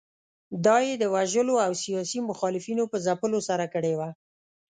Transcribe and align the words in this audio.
دا 0.65 0.77
یې 0.87 0.93
د 0.99 1.03
وژنو 1.15 1.55
او 1.65 1.71
سیاسي 1.83 2.19
مخالفینو 2.29 2.83
په 2.91 2.97
ځپلو 3.05 3.39
سره 3.49 3.65
کړې 3.73 3.93
وه. 3.99 4.09